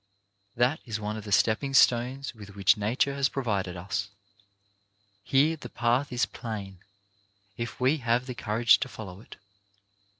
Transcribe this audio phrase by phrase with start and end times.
[0.55, 4.09] That is one of the stepping stones with which nature has provided us.
[5.23, 6.79] Here the path is plain,
[7.55, 9.35] if we have the courage to follow it.